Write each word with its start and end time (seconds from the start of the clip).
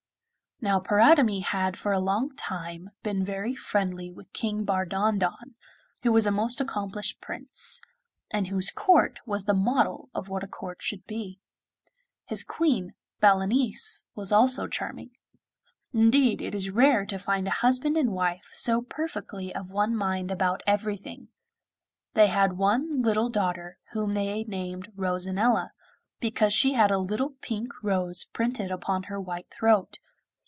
Now 0.63 0.79
Paridamie 0.79 1.39
had 1.41 1.75
for 1.75 1.91
a 1.91 1.97
long 1.99 2.35
time 2.35 2.91
been 3.01 3.25
very 3.25 3.55
friendly 3.55 4.11
with 4.11 4.31
King 4.31 4.63
Bardondon, 4.63 5.55
who 6.03 6.11
was 6.11 6.27
a 6.27 6.31
most 6.31 6.61
accomplished 6.61 7.19
Prince, 7.19 7.81
and 8.29 8.45
whose 8.45 8.69
court 8.69 9.17
was 9.25 9.45
the 9.45 9.55
model 9.55 10.11
of 10.13 10.29
what 10.29 10.43
a 10.43 10.47
court 10.47 10.83
should 10.83 11.03
be. 11.07 11.39
His 12.25 12.43
Queen, 12.43 12.93
Balanice, 13.19 14.03
was 14.13 14.31
also 14.31 14.67
charming; 14.67 15.09
indeed 15.93 16.43
it 16.43 16.53
is 16.53 16.69
rare 16.69 17.07
to 17.07 17.17
find 17.17 17.47
a 17.47 17.61
husband 17.65 17.97
and 17.97 18.11
wife 18.13 18.51
so 18.53 18.83
perfectly 18.83 19.55
of 19.55 19.71
one 19.71 19.95
mind 19.95 20.29
about 20.29 20.61
everything. 20.67 21.29
They 22.13 22.27
had 22.27 22.53
one 22.53 23.01
little 23.01 23.29
daughter, 23.29 23.79
whom 23.93 24.11
they 24.11 24.27
had 24.37 24.47
named 24.47 24.91
'Rosanella,' 24.95 25.71
because 26.19 26.53
she 26.53 26.73
had 26.73 26.91
a 26.91 26.99
little 26.99 27.31
pink 27.41 27.71
rose 27.81 28.25
printed 28.25 28.69
upon 28.69 29.01
her 29.09 29.19
white 29.19 29.49
throat. 29.49 29.97